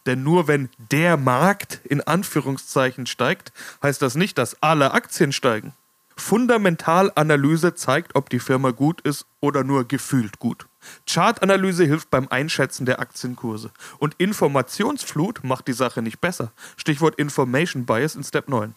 Denn 0.06 0.24
nur 0.24 0.48
wenn 0.48 0.70
der 0.92 1.18
Markt 1.18 1.82
in 1.84 2.02
Anführungszeichen 2.02 3.06
steigt, 3.06 3.54
heißt 3.84 4.02
das 4.02 4.16
nicht, 4.16 4.38
dass 4.38 4.62
alle 4.62 4.94
Aktien 4.94 5.32
steigen. 5.32 5.74
Fundamentalanalyse 6.18 7.74
zeigt, 7.76 8.16
ob 8.16 8.30
die 8.30 8.40
Firma 8.40 8.72
gut 8.72 9.02
ist 9.02 9.26
oder 9.40 9.64
nur 9.64 9.88
gefühlt 9.88 10.40
gut. 10.40 10.68
Chartanalyse 11.08 11.86
hilft 11.86 12.10
beim 12.10 12.28
Einschätzen 12.30 12.86
der 12.86 13.00
Aktienkurse. 13.00 13.72
Und 13.98 14.16
Informationsflut 14.18 15.44
macht 15.44 15.68
die 15.68 15.74
Sache 15.74 16.02
nicht 16.02 16.22
besser. 16.22 16.52
Stichwort 16.78 17.16
Information 17.16 17.86
Bias 17.86 18.16
in 18.16 18.24
Step 18.24 18.50
9. 18.50 18.76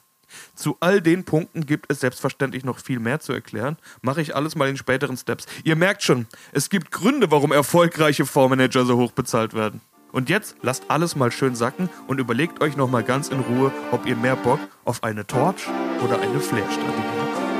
Zu 0.54 0.76
all 0.80 1.00
den 1.00 1.24
Punkten 1.24 1.66
gibt 1.66 1.90
es 1.90 2.00
selbstverständlich 2.00 2.64
noch 2.64 2.78
viel 2.78 2.98
mehr 2.98 3.20
zu 3.20 3.32
erklären. 3.32 3.76
Mache 4.02 4.20
ich 4.20 4.34
alles 4.34 4.56
mal 4.56 4.68
in 4.68 4.76
späteren 4.76 5.16
Steps. 5.16 5.46
Ihr 5.64 5.76
merkt 5.76 6.02
schon, 6.02 6.26
es 6.52 6.70
gibt 6.70 6.90
Gründe, 6.90 7.30
warum 7.30 7.52
erfolgreiche 7.52 8.26
Fondsmanager 8.26 8.84
so 8.84 8.96
hoch 8.96 9.12
bezahlt 9.12 9.54
werden. 9.54 9.80
Und 10.14 10.28
jetzt 10.28 10.54
lasst 10.62 10.84
alles 10.88 11.16
mal 11.16 11.32
schön 11.32 11.56
sacken 11.56 11.90
und 12.06 12.20
überlegt 12.20 12.62
euch 12.62 12.76
nochmal 12.76 13.02
ganz 13.02 13.28
in 13.28 13.40
Ruhe, 13.40 13.72
ob 13.90 14.06
ihr 14.06 14.14
mehr 14.14 14.36
Bock 14.36 14.60
auf 14.84 15.02
eine 15.02 15.26
Torch 15.26 15.66
oder 16.04 16.20
eine 16.20 16.38
Flair-Strategie 16.38 17.02
habt. 17.20 17.53